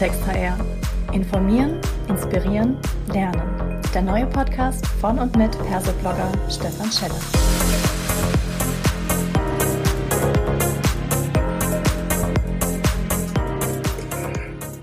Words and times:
Klartext 0.00 0.26
HR. 0.26 0.58
Informieren, 1.12 1.78
inspirieren, 2.08 2.78
lernen. 3.12 3.82
Der 3.92 4.00
neue 4.00 4.24
Podcast 4.24 4.86
von 4.98 5.18
und 5.18 5.36
mit 5.36 5.50
Persoblogger 5.66 6.32
Stefan 6.48 6.90
Scheller. 6.90 7.20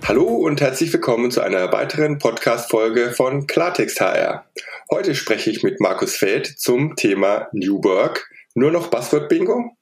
Hallo 0.07 0.23
und 0.23 0.61
herzlich 0.61 0.93
willkommen 0.93 1.31
zu 1.31 1.41
einer 1.41 1.71
weiteren 1.71 2.19
Podcast-Folge 2.19 3.09
von 3.09 3.47
Klartext 3.47 3.99
HR. 3.99 4.45
Heute 4.91 5.15
spreche 5.15 5.49
ich 5.49 5.63
mit 5.63 5.81
Markus 5.81 6.15
Feld 6.15 6.45
zum 6.45 6.95
Thema 6.95 7.47
New 7.53 7.83
Work. 7.83 8.29
Nur 8.53 8.69
noch 8.69 8.91
Buzzword-Bingo? 8.91 9.75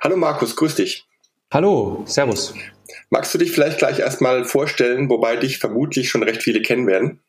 Hallo 0.00 0.16
Markus, 0.16 0.56
grüß 0.56 0.74
dich. 0.74 1.06
Hallo, 1.52 2.02
Servus. 2.06 2.54
Magst 3.10 3.34
du 3.34 3.36
dich 3.36 3.52
vielleicht 3.52 3.76
gleich 3.76 3.98
erstmal 3.98 4.46
vorstellen, 4.46 5.10
wobei 5.10 5.36
dich 5.36 5.58
vermutlich 5.58 6.08
schon 6.08 6.22
recht 6.22 6.42
viele 6.42 6.62
kennen 6.62 6.86
werden? 6.86 7.20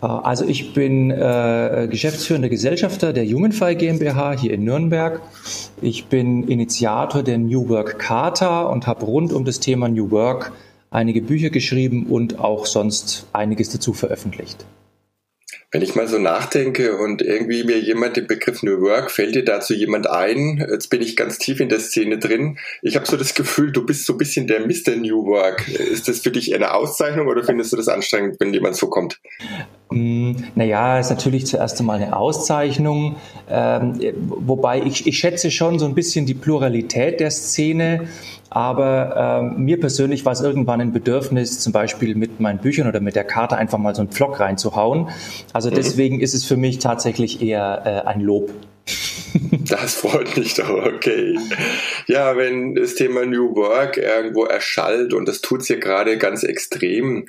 Äh, 0.00 0.06
also 0.06 0.46
ich 0.46 0.72
bin 0.74 1.10
äh, 1.10 1.88
geschäftsführender 1.90 2.48
Gesellschafter 2.48 3.12
der 3.12 3.24
Jugendfrei 3.24 3.74
GmbH 3.74 4.38
hier 4.38 4.52
in 4.52 4.62
Nürnberg. 4.62 5.20
Ich 5.80 6.04
bin 6.04 6.46
Initiator 6.46 7.24
der 7.24 7.38
New 7.38 7.68
Work 7.68 7.98
Charta 7.98 8.62
und 8.62 8.86
habe 8.86 9.06
rund 9.06 9.32
um 9.32 9.44
das 9.44 9.58
Thema 9.58 9.88
New 9.88 10.12
Work 10.12 10.52
einige 10.92 11.20
Bücher 11.20 11.50
geschrieben 11.50 12.06
und 12.06 12.38
auch 12.38 12.66
sonst 12.66 13.26
einiges 13.32 13.70
dazu 13.70 13.92
veröffentlicht. 13.92 14.64
Wenn 15.72 15.80
ich 15.80 15.94
mal 15.94 16.06
so 16.06 16.18
nachdenke 16.18 16.98
und 16.98 17.22
irgendwie 17.22 17.64
mir 17.64 17.80
jemand 17.80 18.18
den 18.18 18.26
Begriff 18.26 18.62
New 18.62 18.82
Work, 18.82 19.10
fällt 19.10 19.34
dir 19.34 19.42
dazu 19.42 19.72
jemand 19.72 20.06
ein? 20.06 20.62
Jetzt 20.70 20.90
bin 20.90 21.00
ich 21.00 21.16
ganz 21.16 21.38
tief 21.38 21.60
in 21.60 21.70
der 21.70 21.80
Szene 21.80 22.18
drin. 22.18 22.58
Ich 22.82 22.94
habe 22.94 23.06
so 23.06 23.16
das 23.16 23.32
Gefühl, 23.32 23.72
du 23.72 23.86
bist 23.86 24.04
so 24.04 24.12
ein 24.12 24.18
bisschen 24.18 24.46
der 24.46 24.60
Mr. 24.60 24.96
New 24.96 25.24
Work. 25.24 25.66
Ist 25.70 26.08
das 26.08 26.20
für 26.20 26.30
dich 26.30 26.54
eine 26.54 26.74
Auszeichnung 26.74 27.26
oder 27.26 27.42
findest 27.42 27.72
du 27.72 27.78
das 27.78 27.88
anstrengend, 27.88 28.38
wenn 28.38 28.52
jemand 28.52 28.76
so 28.76 28.88
kommt? 28.88 29.18
Mm, 29.92 30.36
naja, 30.54 30.98
ist 30.98 31.10
natürlich 31.10 31.46
zuerst 31.46 31.78
einmal 31.80 32.00
eine 32.00 32.16
Auszeichnung, 32.16 33.16
ähm, 33.50 34.00
wobei 34.28 34.82
ich, 34.82 35.06
ich 35.06 35.18
schätze 35.18 35.50
schon 35.50 35.78
so 35.78 35.86
ein 35.86 35.94
bisschen 35.94 36.26
die 36.26 36.34
Pluralität 36.34 37.20
der 37.20 37.30
Szene. 37.30 38.08
Aber 38.50 39.40
ähm, 39.56 39.64
mir 39.64 39.80
persönlich 39.80 40.26
war 40.26 40.32
es 40.32 40.42
irgendwann 40.42 40.82
ein 40.82 40.92
Bedürfnis, 40.92 41.60
zum 41.60 41.72
Beispiel 41.72 42.14
mit 42.14 42.38
meinen 42.38 42.58
Büchern 42.58 42.86
oder 42.86 43.00
mit 43.00 43.16
der 43.16 43.24
Karte 43.24 43.56
einfach 43.56 43.78
mal 43.78 43.94
so 43.94 44.02
einen 44.02 44.10
Vlog 44.10 44.40
reinzuhauen. 44.40 45.08
Also 45.54 45.70
mhm. 45.70 45.74
deswegen 45.74 46.20
ist 46.20 46.34
es 46.34 46.44
für 46.44 46.58
mich 46.58 46.78
tatsächlich 46.78 47.40
eher 47.40 47.82
äh, 47.86 48.08
ein 48.08 48.20
Lob. 48.20 48.50
Das 49.70 49.94
freut 49.94 50.36
mich 50.36 50.54
doch, 50.54 50.68
okay. 50.68 51.38
Ja, 52.06 52.36
wenn 52.36 52.74
das 52.74 52.94
Thema 52.94 53.24
New 53.24 53.54
Work 53.54 53.96
irgendwo 53.96 54.44
erschallt 54.44 55.14
und 55.14 55.26
das 55.26 55.40
tut 55.40 55.62
es 55.62 55.68
ja 55.68 55.76
gerade 55.76 56.18
ganz 56.18 56.42
extrem, 56.42 57.26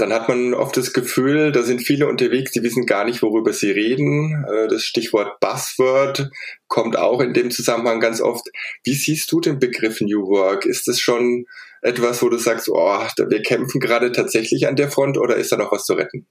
dann 0.00 0.12
hat 0.12 0.28
man 0.28 0.54
oft 0.54 0.76
das 0.76 0.92
Gefühl, 0.92 1.52
da 1.52 1.62
sind 1.62 1.82
viele 1.82 2.08
unterwegs, 2.08 2.52
die 2.52 2.62
wissen 2.62 2.86
gar 2.86 3.04
nicht, 3.04 3.22
worüber 3.22 3.52
sie 3.52 3.70
reden. 3.70 4.44
Äh, 4.48 4.68
das 4.68 4.84
Stichwort 4.84 5.40
Buzzword 5.40 6.30
kommt 6.68 6.96
auch 6.96 7.20
in 7.20 7.34
dem 7.34 7.50
Zusammenhang 7.50 8.00
ganz 8.00 8.20
oft. 8.20 8.48
Wie 8.84 8.94
siehst 8.94 9.30
du 9.30 9.40
den 9.40 9.58
Begriff 9.58 10.00
New 10.00 10.26
Work? 10.28 10.64
Ist 10.64 10.88
das 10.88 11.00
schon 11.00 11.44
etwas, 11.82 12.22
wo 12.22 12.28
du 12.28 12.38
sagst, 12.38 12.68
oh, 12.70 12.74
wir 12.74 13.42
kämpfen 13.42 13.80
gerade 13.80 14.12
tatsächlich 14.12 14.66
an 14.66 14.76
der 14.76 14.90
Front 14.90 15.18
oder 15.18 15.36
ist 15.36 15.52
da 15.52 15.56
noch 15.56 15.72
was 15.72 15.84
zu 15.84 15.94
retten? 15.94 16.26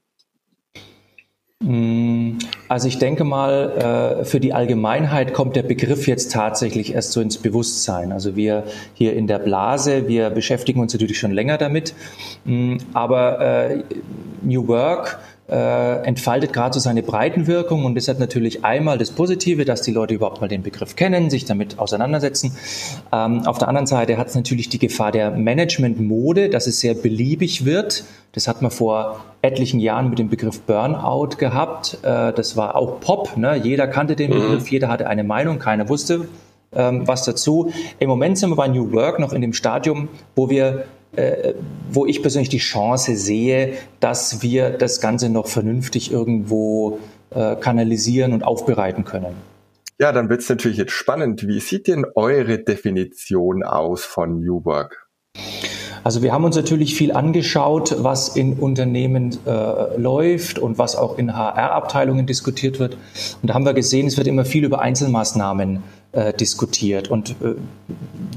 Mm, 1.62 2.38
also 2.70 2.88
ich 2.88 3.00
denke 3.00 3.26
mal, 3.26 4.20
äh, 4.22 4.26
für 4.26 4.40
die 4.40 4.54
Allgemeinheit 4.54 5.34
kommt 5.34 5.58
der 5.58 5.64
Begriff 5.64 6.08
jetzt 6.08 6.32
tatsächlich 6.32 6.94
erst 6.94 7.12
so 7.12 7.20
ins 7.20 7.38
Bewusstsein. 7.38 8.14
Also 8.14 8.38
wir 8.38 8.64
hier 8.94 9.14
in 9.14 9.28
der 9.28 9.40
Blase, 9.40 10.08
wir 10.08 10.30
beschäftigen 10.30 10.80
uns 10.80 10.94
natürlich 10.94 11.20
schon 11.20 11.32
länger 11.32 11.58
damit, 11.58 11.94
mm, 12.46 12.78
aber 12.94 13.42
äh, 13.42 13.84
New 14.42 14.68
Work 14.70 15.20
äh, 15.50 16.04
entfaltet 16.04 16.54
gerade 16.54 16.74
so 16.74 16.80
seine 16.80 17.04
Breitenwirkung 17.04 17.86
und 17.86 17.96
das 17.96 18.08
hat 18.08 18.20
natürlich 18.20 18.64
einmal 18.64 18.98
das 18.98 19.12
Positive, 19.12 19.66
dass 19.66 19.82
die 19.82 19.92
Leute 19.92 20.14
überhaupt 20.14 20.42
mal 20.42 20.48
den 20.48 20.64
Begriff 20.64 20.96
kennen, 20.96 21.30
sich 21.30 21.46
damit 21.46 21.80
auseinandersetzen. 21.80 22.56
Ähm, 23.12 23.46
auf 23.46 23.58
der 23.58 23.68
anderen 23.68 23.88
Seite 23.88 24.18
hat 24.18 24.28
es 24.28 24.36
natürlich 24.36 24.70
die 24.70 24.80
Gefahr 24.80 25.12
der 25.12 25.32
Management-Mode, 25.32 26.50
dass 26.50 26.68
es 26.68 26.80
sehr 26.80 26.94
beliebig 26.94 27.66
wird. 27.66 28.04
Das 28.34 28.48
hat 28.48 28.62
man 28.62 28.72
vor 28.72 29.26
etlichen 29.42 29.80
Jahren 29.80 30.10
mit 30.10 30.20
dem 30.20 30.30
Begriff 30.30 30.62
Burnout 30.62 31.38
gehabt. 31.38 31.98
Äh, 32.04 32.34
das 32.34 32.56
war 32.56 32.76
auch 32.76 33.00
Pop. 33.00 33.38
Ne? 33.38 33.56
Jeder 33.56 33.88
kannte 33.88 34.16
den 34.16 34.32
mhm. 34.32 34.36
Begriff, 34.36 34.68
jeder 34.70 34.90
hatte 34.90 35.08
eine 35.08 35.24
Meinung, 35.24 35.60
keiner 35.60 35.90
wusste 35.90 36.28
ähm, 36.74 37.08
was 37.08 37.24
dazu. 37.26 37.72
Im 38.00 38.10
Moment 38.10 38.38
sind 38.38 38.50
wir 38.50 38.56
bei 38.56 38.68
New 38.68 38.92
Work 38.92 39.20
noch 39.20 39.34
in 39.34 39.42
dem 39.42 39.54
Stadium, 39.54 40.10
wo 40.36 40.50
wir 40.50 40.86
äh, 41.16 41.54
wo 41.92 42.06
ich 42.06 42.22
persönlich 42.22 42.50
die 42.50 42.60
Chance 42.60 43.16
sehe, 43.16 43.74
dass 44.00 44.42
wir 44.42 44.70
das 44.72 45.02
Ganze 45.02 45.30
noch 45.30 45.48
vernünftig 45.48 46.12
irgendwo 46.12 47.00
äh, 47.32 47.56
kanalisieren 47.56 48.34
und 48.34 48.44
aufbereiten 48.44 49.06
können. 49.06 49.36
Ja, 50.00 50.12
dann 50.12 50.30
wird 50.30 50.42
es 50.42 50.50
natürlich 50.50 50.78
jetzt 50.78 50.94
spannend. 50.94 51.46
Wie 51.48 51.60
sieht 51.60 51.88
denn 51.88 52.06
eure 52.16 52.60
Definition 52.60 53.64
aus 53.64 54.06
von 54.06 54.40
New 54.40 54.64
Work? 54.64 55.10
Also 56.04 56.24
wir 56.24 56.32
haben 56.32 56.46
uns 56.46 56.56
natürlich 56.56 56.96
viel 56.96 57.12
angeschaut, 57.12 57.96
was 58.00 58.36
in 58.36 58.54
Unternehmen 58.54 59.38
äh, 59.46 59.98
läuft 59.98 60.58
und 60.58 60.78
was 60.78 60.96
auch 60.96 61.18
in 61.18 61.36
HR-Abteilungen 61.36 62.26
diskutiert 62.26 62.80
wird. 62.80 62.96
Und 63.42 63.50
da 63.50 63.54
haben 63.54 63.66
wir 63.66 63.74
gesehen, 63.74 64.08
es 64.08 64.16
wird 64.16 64.28
immer 64.28 64.46
viel 64.46 64.64
über 64.64 64.80
Einzelmaßnahmen 64.80 65.84
äh, 66.14 66.34
diskutiert 66.34 67.10
und 67.10 67.32
äh, 67.42 67.56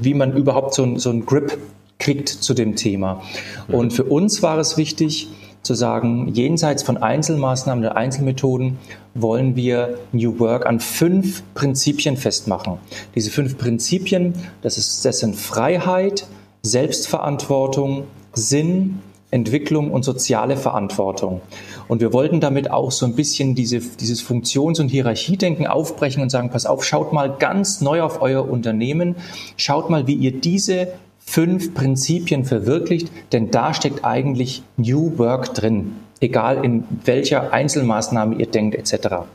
wie 0.01 0.13
man 0.13 0.35
überhaupt 0.35 0.73
so, 0.73 0.97
so 0.97 1.09
einen 1.09 1.25
Grip 1.25 1.57
kriegt 1.99 2.29
zu 2.29 2.53
dem 2.53 2.75
Thema. 2.75 3.21
Und 3.67 3.93
für 3.93 4.03
uns 4.03 4.41
war 4.43 4.57
es 4.57 4.77
wichtig 4.77 5.29
zu 5.63 5.75
sagen, 5.75 6.27
jenseits 6.33 6.83
von 6.83 6.97
Einzelmaßnahmen 6.97 7.85
oder 7.85 7.95
Einzelmethoden 7.95 8.77
wollen 9.15 9.55
wir 9.55 9.97
New 10.11 10.39
Work 10.39 10.65
an 10.65 10.81
fünf 10.81 11.41
Prinzipien 11.53 12.17
festmachen. 12.17 12.77
Diese 13.15 13.31
fünf 13.31 13.57
Prinzipien, 13.57 14.33
das, 14.61 14.77
ist, 14.77 15.05
das 15.05 15.19
sind 15.19 15.35
Freiheit, 15.35 16.27
Selbstverantwortung, 16.63 18.05
Sinn, 18.33 18.99
Entwicklung 19.31 19.91
und 19.91 20.03
soziale 20.03 20.57
Verantwortung. 20.57 21.41
Und 21.87 22.01
wir 22.01 22.13
wollten 22.13 22.39
damit 22.39 22.69
auch 22.69 22.91
so 22.91 23.05
ein 23.05 23.15
bisschen 23.15 23.55
diese, 23.55 23.79
dieses 23.79 24.21
Funktions- 24.21 24.79
und 24.79 24.89
Hierarchiedenken 24.89 25.65
aufbrechen 25.65 26.21
und 26.21 26.29
sagen, 26.29 26.49
pass 26.49 26.65
auf, 26.65 26.83
schaut 26.83 27.13
mal 27.13 27.35
ganz 27.39 27.81
neu 27.81 28.01
auf 28.01 28.21
euer 28.21 28.47
Unternehmen, 28.47 29.15
schaut 29.57 29.89
mal, 29.89 30.07
wie 30.07 30.13
ihr 30.13 30.39
diese 30.39 30.89
fünf 31.25 31.73
Prinzipien 31.73 32.45
verwirklicht, 32.45 33.11
denn 33.31 33.51
da 33.51 33.73
steckt 33.73 34.05
eigentlich 34.05 34.63
New 34.77 35.17
Work 35.17 35.53
drin, 35.53 35.93
egal 36.19 36.63
in 36.63 36.83
welcher 37.05 37.53
Einzelmaßnahme 37.53 38.35
ihr 38.35 38.47
denkt 38.47 38.75
etc. 38.75 39.25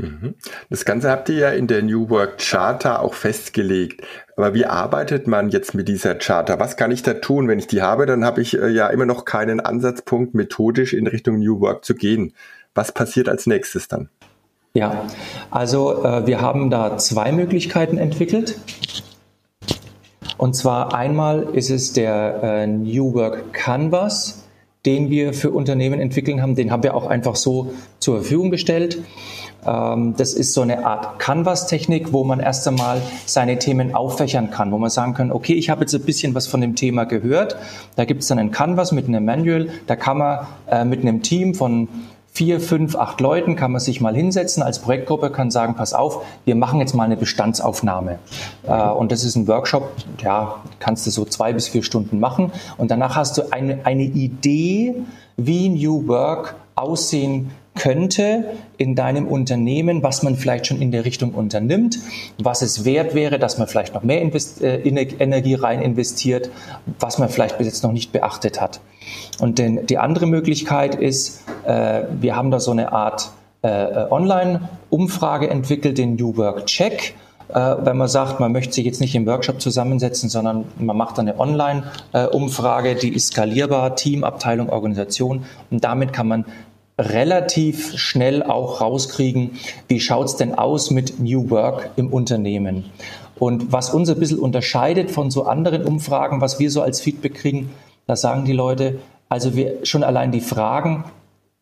Mhm. 0.00 0.34
Das 0.70 0.84
Ganze 0.84 1.10
habt 1.10 1.28
ihr 1.28 1.36
ja 1.36 1.50
in 1.50 1.66
der 1.66 1.82
New 1.82 2.08
Work 2.10 2.38
Charter 2.38 3.02
auch 3.02 3.14
festgelegt. 3.14 4.02
Aber 4.36 4.54
wie 4.54 4.66
arbeitet 4.66 5.26
man 5.26 5.50
jetzt 5.50 5.74
mit 5.74 5.88
dieser 5.88 6.14
Charter? 6.14 6.58
Was 6.58 6.76
kann 6.76 6.90
ich 6.90 7.02
da 7.02 7.14
tun? 7.14 7.48
Wenn 7.48 7.58
ich 7.58 7.66
die 7.66 7.82
habe, 7.82 8.06
dann 8.06 8.24
habe 8.24 8.40
ich 8.40 8.58
äh, 8.58 8.68
ja 8.68 8.88
immer 8.88 9.06
noch 9.06 9.24
keinen 9.24 9.60
Ansatzpunkt, 9.60 10.34
methodisch 10.34 10.94
in 10.94 11.06
Richtung 11.06 11.38
New 11.38 11.60
Work 11.60 11.84
zu 11.84 11.94
gehen. 11.94 12.32
Was 12.74 12.92
passiert 12.92 13.28
als 13.28 13.46
nächstes 13.46 13.88
dann? 13.88 14.08
Ja, 14.72 15.04
also 15.50 16.04
äh, 16.04 16.26
wir 16.26 16.40
haben 16.40 16.70
da 16.70 16.96
zwei 16.96 17.32
Möglichkeiten 17.32 17.98
entwickelt. 17.98 18.56
Und 20.40 20.56
zwar 20.56 20.94
einmal 20.94 21.48
ist 21.52 21.68
es 21.68 21.92
der 21.92 22.42
äh, 22.42 22.66
New 22.66 23.12
Work 23.12 23.52
Canvas, 23.52 24.42
den 24.86 25.10
wir 25.10 25.34
für 25.34 25.50
Unternehmen 25.50 26.00
entwickeln 26.00 26.40
haben. 26.40 26.54
Den 26.54 26.72
haben 26.72 26.82
wir 26.82 26.94
auch 26.94 27.08
einfach 27.08 27.36
so 27.36 27.74
zur 27.98 28.22
Verfügung 28.22 28.50
gestellt. 28.50 28.96
Ähm, 29.66 30.14
das 30.16 30.32
ist 30.32 30.54
so 30.54 30.62
eine 30.62 30.86
Art 30.86 31.18
Canvas-Technik, 31.18 32.14
wo 32.14 32.24
man 32.24 32.40
erst 32.40 32.66
einmal 32.66 33.02
seine 33.26 33.58
Themen 33.58 33.94
auffächern 33.94 34.50
kann, 34.50 34.72
wo 34.72 34.78
man 34.78 34.88
sagen 34.88 35.12
kann, 35.12 35.30
okay, 35.30 35.52
ich 35.52 35.68
habe 35.68 35.82
jetzt 35.82 35.94
ein 35.94 36.00
bisschen 36.06 36.34
was 36.34 36.46
von 36.46 36.62
dem 36.62 36.74
Thema 36.74 37.04
gehört. 37.04 37.56
Da 37.96 38.06
gibt 38.06 38.22
es 38.22 38.28
dann 38.28 38.38
einen 38.38 38.50
Canvas 38.50 38.92
mit 38.92 39.08
einem 39.08 39.26
Manual. 39.26 39.68
Da 39.88 39.94
kann 39.94 40.16
man 40.16 40.46
äh, 40.70 40.86
mit 40.86 41.02
einem 41.02 41.20
Team 41.20 41.54
von 41.54 41.86
vier, 42.40 42.58
fünf, 42.58 42.96
acht 42.96 43.20
Leuten 43.20 43.54
kann 43.54 43.70
man 43.70 43.82
sich 43.82 44.00
mal 44.00 44.14
hinsetzen 44.14 44.62
als 44.62 44.78
Projektgruppe, 44.78 45.28
kann 45.28 45.50
sagen, 45.50 45.74
pass 45.74 45.92
auf, 45.92 46.24
wir 46.46 46.54
machen 46.54 46.80
jetzt 46.80 46.94
mal 46.94 47.04
eine 47.04 47.18
Bestandsaufnahme. 47.18 48.18
Äh, 48.66 48.88
und 48.88 49.12
das 49.12 49.24
ist 49.24 49.36
ein 49.36 49.46
Workshop, 49.46 49.92
ja, 50.22 50.54
kannst 50.78 51.06
du 51.06 51.10
so 51.10 51.26
zwei 51.26 51.52
bis 51.52 51.68
vier 51.68 51.82
Stunden 51.82 52.18
machen. 52.18 52.50
Und 52.78 52.90
danach 52.90 53.14
hast 53.14 53.36
du 53.36 53.52
eine, 53.52 53.80
eine 53.84 54.04
Idee, 54.04 54.94
wie 55.36 55.68
New 55.68 56.08
Work 56.08 56.54
aussehen 56.76 57.50
könnte 57.74 58.44
in 58.76 58.94
deinem 58.94 59.26
Unternehmen, 59.26 60.02
was 60.02 60.22
man 60.22 60.36
vielleicht 60.36 60.66
schon 60.66 60.82
in 60.82 60.90
der 60.90 61.04
Richtung 61.04 61.32
unternimmt, 61.32 61.98
was 62.38 62.62
es 62.62 62.84
wert 62.84 63.14
wäre, 63.14 63.38
dass 63.38 63.58
man 63.58 63.68
vielleicht 63.68 63.94
noch 63.94 64.02
mehr 64.02 64.22
äh, 64.22 64.82
Energie 64.82 65.54
rein 65.54 65.80
investiert, 65.80 66.50
was 66.98 67.18
man 67.18 67.28
vielleicht 67.28 67.58
bis 67.58 67.66
jetzt 67.66 67.82
noch 67.82 67.92
nicht 67.92 68.12
beachtet 68.12 68.60
hat. 68.60 68.80
Und 69.40 69.58
denn 69.58 69.86
die 69.86 69.98
andere 69.98 70.26
Möglichkeit 70.26 70.94
ist, 70.94 71.44
äh, 71.64 72.02
wir 72.20 72.36
haben 72.36 72.50
da 72.50 72.60
so 72.60 72.72
eine 72.72 72.92
Art 72.92 73.30
äh, 73.62 74.06
Online-Umfrage 74.10 75.48
entwickelt, 75.48 75.98
den 75.98 76.16
New 76.16 76.36
Work 76.36 76.66
Check 76.66 77.14
äh, 77.52 77.76
wenn 77.84 77.96
man 77.96 78.06
sagt, 78.06 78.38
man 78.38 78.52
möchte 78.52 78.74
sich 78.74 78.84
jetzt 78.84 79.00
nicht 79.00 79.14
im 79.16 79.26
Workshop 79.26 79.60
zusammensetzen, 79.60 80.28
sondern 80.28 80.66
man 80.78 80.96
macht 80.96 81.18
eine 81.18 81.38
Online-Umfrage, 81.38 82.94
die 82.94 83.12
ist 83.12 83.28
skalierbar, 83.28 83.96
Team, 83.96 84.22
Abteilung, 84.22 84.68
Organisation 84.68 85.44
und 85.70 85.82
damit 85.82 86.12
kann 86.12 86.28
man 86.28 86.44
relativ 87.00 87.96
schnell 87.98 88.42
auch 88.42 88.80
rauskriegen, 88.80 89.52
wie 89.88 90.00
schaut's 90.00 90.36
denn 90.36 90.54
aus 90.54 90.90
mit 90.90 91.18
New 91.18 91.50
Work 91.50 91.90
im 91.96 92.12
Unternehmen. 92.12 92.84
Und 93.38 93.72
was 93.72 93.90
uns 93.90 94.10
ein 94.10 94.18
bisschen 94.18 94.38
unterscheidet 94.38 95.10
von 95.10 95.30
so 95.30 95.44
anderen 95.44 95.84
Umfragen, 95.84 96.40
was 96.40 96.58
wir 96.58 96.70
so 96.70 96.82
als 96.82 97.00
Feedback 97.00 97.34
kriegen, 97.34 97.70
da 98.06 98.14
sagen 98.14 98.44
die 98.44 98.52
Leute, 98.52 98.98
also 99.28 99.56
wir 99.56 99.86
schon 99.86 100.02
allein 100.02 100.30
die 100.32 100.40
Fragen 100.40 101.04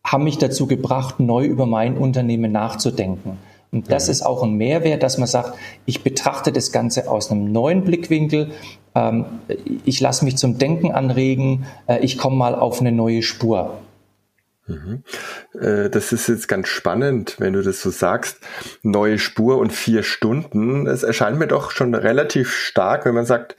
haben 0.05 0.23
mich 0.23 0.37
dazu 0.37 0.67
gebracht, 0.67 1.19
neu 1.19 1.45
über 1.45 1.65
mein 1.65 1.97
Unternehmen 1.97 2.51
nachzudenken. 2.51 3.37
Und 3.71 3.91
das 3.91 4.07
mhm. 4.07 4.11
ist 4.11 4.25
auch 4.25 4.43
ein 4.43 4.55
Mehrwert, 4.55 5.03
dass 5.03 5.17
man 5.17 5.27
sagt, 5.27 5.57
ich 5.85 6.03
betrachte 6.03 6.51
das 6.51 6.71
Ganze 6.71 7.09
aus 7.09 7.31
einem 7.31 7.51
neuen 7.51 7.83
Blickwinkel, 7.83 8.51
ähm, 8.95 9.25
ich 9.85 10.01
lasse 10.01 10.25
mich 10.25 10.37
zum 10.37 10.57
Denken 10.57 10.91
anregen, 10.91 11.65
äh, 11.87 11.99
ich 11.99 12.17
komme 12.17 12.35
mal 12.35 12.55
auf 12.55 12.81
eine 12.81 12.91
neue 12.91 13.21
Spur. 13.21 13.77
Mhm. 14.69 15.03
Äh, 15.59 15.89
das 15.89 16.11
ist 16.11 16.27
jetzt 16.27 16.47
ganz 16.47 16.67
spannend, 16.67 17.35
wenn 17.39 17.53
du 17.53 17.61
das 17.61 17.81
so 17.81 17.89
sagst. 17.89 18.39
Neue 18.83 19.19
Spur 19.19 19.57
und 19.57 19.73
vier 19.73 20.03
Stunden. 20.03 20.87
Es 20.87 21.03
erscheint 21.03 21.39
mir 21.39 21.47
doch 21.47 21.71
schon 21.71 21.95
relativ 21.95 22.53
stark, 22.53 23.05
wenn 23.05 23.15
man 23.15 23.25
sagt, 23.25 23.55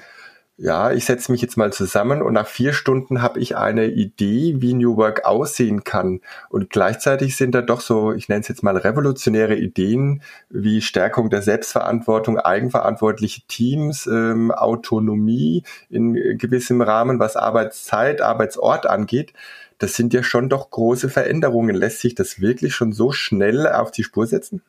ja, 0.62 0.92
ich 0.92 1.06
setze 1.06 1.32
mich 1.32 1.40
jetzt 1.40 1.56
mal 1.56 1.72
zusammen 1.72 2.20
und 2.20 2.34
nach 2.34 2.46
vier 2.46 2.74
Stunden 2.74 3.22
habe 3.22 3.40
ich 3.40 3.56
eine 3.56 3.86
Idee, 3.86 4.56
wie 4.58 4.74
New 4.74 4.98
Work 4.98 5.24
aussehen 5.24 5.84
kann. 5.84 6.20
Und 6.50 6.68
gleichzeitig 6.68 7.34
sind 7.34 7.54
da 7.54 7.62
doch 7.62 7.80
so, 7.80 8.12
ich 8.12 8.28
nenne 8.28 8.42
es 8.42 8.48
jetzt 8.48 8.62
mal 8.62 8.76
revolutionäre 8.76 9.56
Ideen 9.56 10.20
wie 10.50 10.82
Stärkung 10.82 11.30
der 11.30 11.40
Selbstverantwortung, 11.40 12.38
eigenverantwortliche 12.38 13.40
Teams, 13.48 14.06
ähm, 14.06 14.50
Autonomie 14.50 15.62
in 15.88 16.36
gewissem 16.36 16.82
Rahmen, 16.82 17.18
was 17.18 17.36
Arbeitszeit, 17.36 18.20
Arbeitsort 18.20 18.86
angeht 18.86 19.32
das 19.80 19.94
sind 19.94 20.12
ja 20.12 20.22
schon 20.22 20.48
doch 20.48 20.70
große 20.70 21.08
Veränderungen. 21.08 21.74
Lässt 21.74 22.00
sich 22.00 22.14
das 22.14 22.40
wirklich 22.40 22.74
schon 22.74 22.92
so 22.92 23.10
schnell 23.12 23.66
auf 23.66 23.90
die 23.90 24.04
Spur 24.04 24.26
setzen? 24.26 24.62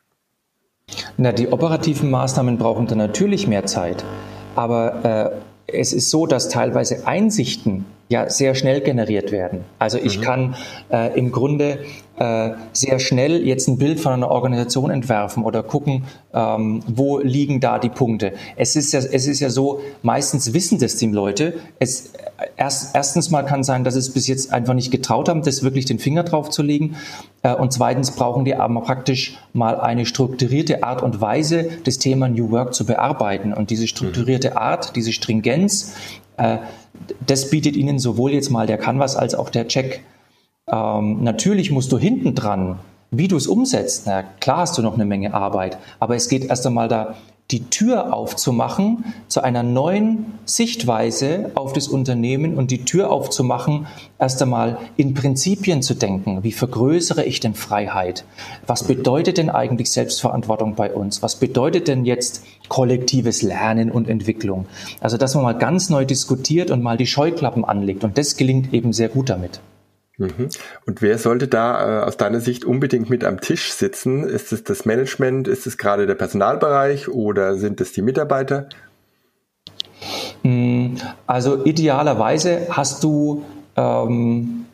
Na, 1.18 1.32
die 1.32 1.50
operativen 1.50 2.10
Maßnahmen 2.10 2.58
brauchen 2.58 2.88
dann 2.88 2.98
natürlich 2.98 3.46
mehr 3.48 3.66
Zeit. 3.66 4.04
Aber 4.56 5.42
äh, 5.68 5.78
es 5.80 5.94
ist 5.94 6.10
so, 6.10 6.26
dass 6.26 6.50
teilweise 6.50 7.08
Einsichten 7.08 7.86
ja 8.10 8.30
sehr 8.30 8.56
schnell 8.56 8.82
generiert 8.82 9.32
werden. 9.32 9.66
Also 9.80 9.98
ich 9.98 10.20
mhm. 10.20 10.24
kann 10.24 10.56
äh, 10.92 11.18
im 11.18 11.32
Grunde 11.32 11.80
äh, 12.22 12.54
sehr 12.72 13.00
schnell 13.00 13.48
jetzt 13.48 13.68
ein 13.68 13.80
Bild 13.80 14.00
von 14.00 14.14
einer 14.14 14.30
Organisation 14.30 14.92
entwerfen 14.92 15.44
oder 15.44 15.64
gucken, 15.64 16.04
ähm, 16.36 16.84
wo 16.86 17.18
liegen 17.18 17.60
da 17.60 17.80
die 17.80 17.90
Punkte. 17.90 18.34
Es 18.56 18.76
ist 18.76 18.94
ja, 18.94 19.00
es 19.00 19.26
ist 19.26 19.40
ja 19.40 19.50
so, 19.50 19.82
meistens 20.04 20.54
wissen 20.54 20.78
das 20.78 20.98
die 20.98 21.08
Leute. 21.08 21.56
Es, 21.80 22.14
erst, 22.58 22.96
erstens 22.96 23.32
mal 23.32 23.42
kann 23.42 23.64
sein, 23.64 23.84
dass 23.84 23.96
es 23.96 24.12
bis 24.14 24.28
jetzt 24.28 24.54
einfach 24.54 24.76
nicht 24.76 24.92
getraut 24.92 25.30
haben, 25.30 25.42
das 25.42 25.64
wirklich 25.64 25.86
den 25.86 25.98
Finger 25.98 26.22
drauf 26.22 26.52
zu 26.52 26.62
legen. 26.62 26.96
Äh, 27.42 27.56
und 27.56 27.74
zweitens 27.74 28.12
brauchen 28.12 28.46
die 28.46 28.54
aber 28.54 28.82
praktisch 28.82 29.40
mal 29.54 29.80
eine 29.80 30.06
strukturierte 30.06 30.84
Art 30.84 31.02
und 31.02 31.22
Weise, 31.22 31.70
das 31.86 31.98
Thema 31.98 32.30
New 32.30 32.52
Work 32.52 32.76
zu 32.76 32.86
bearbeiten. 32.86 33.52
Und 33.52 33.72
diese 33.72 33.88
strukturierte 33.88 34.58
Art, 34.58 34.96
diese 34.96 35.12
Stringenz, 35.12 35.96
äh, 36.38 36.58
das 37.26 37.50
bietet 37.50 37.76
Ihnen 37.76 37.98
sowohl 37.98 38.32
jetzt 38.32 38.52
mal 38.52 38.68
der 38.68 38.78
Canvas 38.78 39.16
als 39.16 39.34
auch 39.34 39.50
der 39.50 39.68
Check. 39.68 40.04
Ähm, 40.68 41.24
natürlich 41.24 41.72
musst 41.72 41.92
du 41.92 41.98
hinten 41.98 42.36
dran, 42.36 42.80
wie 43.10 43.28
du 43.28 43.36
es 43.36 43.48
umsetzt, 43.48 44.04
na 44.06 44.24
klar 44.24 44.60
hast 44.60 44.78
du 44.78 44.82
noch 44.82 44.94
eine 44.94 45.06
Menge 45.06 45.34
Arbeit, 45.34 45.78
aber 46.00 46.16
es 46.16 46.30
geht 46.30 46.46
erst 46.46 46.66
einmal 46.66 46.88
da 46.88 47.16
die 47.52 47.70
Tür 47.70 48.14
aufzumachen 48.14 49.04
zu 49.28 49.42
einer 49.42 49.64
neuen 49.64 50.26
Sichtweise 50.46 51.52
auf 51.56 51.74
das 51.74 51.88
Unternehmen 51.88 52.56
und 52.56 52.72
die 52.72 52.86
Tür 52.86 53.12
aufzumachen, 53.12 53.88
erst 54.20 54.42
einmal 54.42 54.78
in 54.96 55.14
Prinzipien 55.14 55.82
zu 55.82 55.94
denken. 55.94 56.44
Wie 56.44 56.54
vergrößere 56.54 57.26
ich 57.26 57.42
denn 57.42 57.54
Freiheit? 57.54 58.24
Was 58.68 58.84
bedeutet 58.84 59.38
denn 59.38 59.50
eigentlich 59.50 59.92
Selbstverantwortung 59.92 60.76
bei 60.76 60.94
uns? 60.94 61.22
Was 61.22 61.36
bedeutet 61.36 61.88
denn 61.90 62.06
jetzt 62.06 62.46
kollektives 62.70 63.42
Lernen 63.42 63.92
und 63.92 64.08
Entwicklung? 64.08 64.66
Also, 65.02 65.18
dass 65.18 65.36
man 65.36 65.44
mal 65.44 65.58
ganz 65.58 65.90
neu 65.90 66.06
diskutiert 66.06 66.72
und 66.72 66.82
mal 66.82 66.96
die 66.96 67.08
Scheuklappen 67.08 67.66
anlegt. 67.66 68.06
Und 68.06 68.18
das 68.18 68.38
gelingt 68.38 68.74
eben 68.74 68.94
sehr 68.94 69.10
gut 69.10 69.30
damit. 69.30 69.60
Mhm. 70.18 70.50
Und 70.86 71.02
wer 71.02 71.18
sollte 71.18 71.48
da 71.48 72.02
äh, 72.02 72.04
aus 72.04 72.18
deiner 72.18 72.42
Sicht 72.42 72.66
unbedingt 72.66 73.10
mit 73.10 73.24
am 73.24 73.42
Tisch 73.42 73.72
sitzen? 73.72 74.24
Ist 74.24 74.52
es 74.52 74.64
das 74.64 74.86
Management? 74.86 75.48
Ist 75.48 75.66
es 75.66 75.78
gerade 75.78 76.06
der 76.06 76.16
Personalbereich 76.16 77.10
oder 77.10 77.56
sind 77.56 77.82
es 77.82 77.92
die 77.94 78.02
Mitarbeiter? 78.02 78.70
Hm, 80.44 80.98
also 81.28 81.66
idealerweise 81.66 82.68
hast 82.70 83.04
du 83.04 83.46
ähm, 83.76 84.66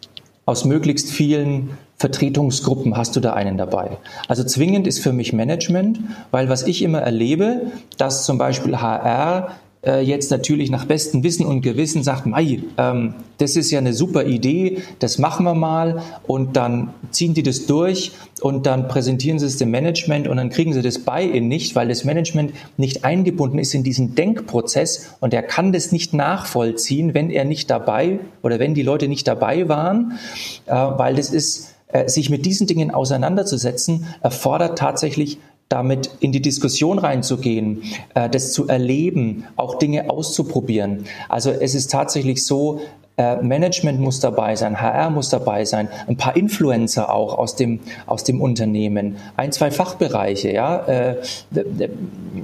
aus 0.45 0.65
möglichst 0.65 1.11
vielen 1.11 1.71
Vertretungsgruppen 1.97 2.95
hast 2.95 3.15
du 3.15 3.19
da 3.19 3.33
einen 3.33 3.57
dabei. 3.57 3.97
Also 4.27 4.43
zwingend 4.43 4.85
ist 4.85 4.99
für 4.99 5.11
mich 5.11 5.33
Management, 5.33 5.99
weil 6.29 6.47
was 6.47 6.63
ich 6.63 6.83
immer 6.83 7.01
erlebe, 7.01 7.71
dass 7.97 8.23
zum 8.25 8.37
Beispiel 8.37 8.77
HR 8.77 9.55
äh, 9.87 10.01
jetzt 10.01 10.29
natürlich 10.29 10.69
nach 10.69 10.85
bestem 10.85 11.23
Wissen 11.23 11.45
und 11.45 11.61
Gewissen 11.61 12.03
sagt, 12.03 12.25
Mai, 12.25 12.59
ähm, 12.77 13.13
das 13.37 13.55
ist 13.55 13.71
ja 13.71 13.79
eine 13.79 13.93
super 13.93 14.25
Idee, 14.25 14.79
das 14.99 15.17
machen 15.17 15.45
wir 15.45 15.53
mal. 15.53 16.03
Und 16.27 16.57
dann 16.57 16.93
ziehen 17.11 17.33
die 17.33 17.43
das 17.43 17.65
durch 17.65 18.11
und 18.41 18.65
dann 18.65 18.87
präsentieren 18.87 19.39
sie 19.39 19.45
es 19.45 19.57
dem 19.57 19.71
Management 19.71 20.27
und 20.27 20.37
dann 20.37 20.49
kriegen 20.49 20.73
sie 20.73 20.81
das 20.81 20.99
Buy-in 20.99 21.47
nicht, 21.47 21.75
weil 21.75 21.87
das 21.87 22.03
Management 22.03 22.51
nicht 22.75 23.05
eingebunden 23.05 23.59
ist 23.59 23.73
in 23.73 23.83
diesen 23.83 24.13
Denkprozess 24.15 25.15
und 25.21 25.33
er 25.33 25.43
kann 25.43 25.71
das 25.71 25.91
nicht 25.91 26.13
nachvollziehen, 26.13 27.13
wenn 27.13 27.29
er 27.29 27.45
nicht 27.45 27.69
dabei 27.69 28.19
oder 28.43 28.59
wenn 28.59 28.73
die 28.73 28.83
Leute 28.83 29.07
nicht 29.07 29.27
dabei 29.27 29.69
waren, 29.69 30.19
äh, 30.65 30.73
weil 30.73 31.15
das 31.15 31.29
ist 31.29 31.75
äh, 31.87 32.09
sich 32.09 32.29
mit 32.29 32.45
diesen 32.45 32.67
Dingen 32.67 32.91
auseinanderzusetzen, 32.91 34.05
erfordert 34.21 34.77
tatsächlich 34.77 35.39
damit 35.69 36.09
in 36.19 36.31
die 36.31 36.41
Diskussion 36.41 36.99
reinzugehen, 36.99 37.83
äh, 38.13 38.29
das 38.29 38.53
zu 38.53 38.67
erleben, 38.67 39.45
auch 39.55 39.75
Dinge 39.75 40.09
auszuprobieren. 40.09 41.05
Also 41.29 41.51
es 41.51 41.75
ist 41.75 41.91
tatsächlich 41.91 42.45
so, 42.45 42.81
äh, 43.17 43.41
Management 43.41 43.99
muss 43.99 44.19
dabei 44.19 44.55
sein, 44.55 44.79
HR 44.79 45.09
muss 45.09 45.29
dabei 45.29 45.65
sein, 45.65 45.89
ein 46.07 46.17
paar 46.17 46.35
Influencer 46.35 47.11
auch 47.11 47.37
aus 47.37 47.55
dem, 47.55 47.79
aus 48.05 48.23
dem 48.23 48.41
Unternehmen, 48.41 49.17
ein, 49.35 49.51
zwei 49.51 49.71
Fachbereiche, 49.71 50.53
ja, 50.53 50.85
äh, 50.85 51.15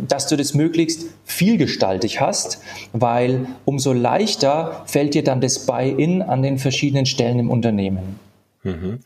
dass 0.07 0.27
du 0.27 0.35
das 0.35 0.55
möglichst 0.55 1.05
vielgestaltig 1.25 2.21
hast, 2.21 2.59
weil 2.91 3.45
umso 3.65 3.93
leichter 3.93 4.81
fällt 4.85 5.13
dir 5.13 5.23
dann 5.23 5.41
das 5.41 5.59
Buy-in 5.59 6.23
an 6.23 6.41
den 6.41 6.57
verschiedenen 6.57 7.05
Stellen 7.05 7.37
im 7.37 7.51
Unternehmen. 7.51 8.19
Mhm. 8.63 8.99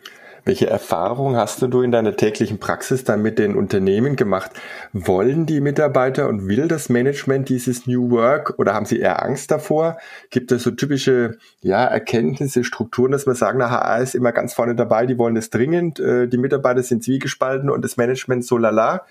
Welche 0.47 0.69
Erfahrung 0.69 1.35
hast 1.35 1.61
du 1.61 1.81
in 1.81 1.91
deiner 1.91 2.15
täglichen 2.15 2.57
Praxis 2.57 3.03
dann 3.03 3.21
mit 3.21 3.37
den 3.37 3.53
Unternehmen 3.53 4.15
gemacht? 4.15 4.51
Wollen 4.93 5.45
die 5.45 5.59
Mitarbeiter 5.59 6.29
und 6.29 6.47
will 6.47 6.69
das 6.69 6.87
Management 6.87 7.49
dieses 7.49 7.85
New 7.85 8.11
Work 8.11 8.57
oder 8.57 8.73
haben 8.73 8.85
sie 8.85 8.97
eher 8.97 9.21
Angst 9.23 9.51
davor? 9.51 9.97
Gibt 10.29 10.53
es 10.53 10.63
so 10.63 10.71
typische 10.71 11.37
ja, 11.59 11.83
Erkenntnisse, 11.83 12.63
Strukturen, 12.63 13.11
dass 13.11 13.25
man 13.25 13.35
sagen, 13.35 13.59
na, 13.59 13.69
HR 13.69 13.99
ist 13.99 14.15
immer 14.15 14.31
ganz 14.31 14.53
vorne 14.53 14.73
dabei, 14.73 15.05
die 15.05 15.17
wollen 15.17 15.35
es 15.35 15.49
dringend, 15.49 15.99
äh, 15.99 16.29
die 16.29 16.37
Mitarbeiter 16.37 16.81
sind 16.81 17.03
zwiegespalten 17.03 17.69
und 17.69 17.83
das 17.83 17.97
Management 17.97 18.45
so 18.45 18.57
lala? 18.57 19.01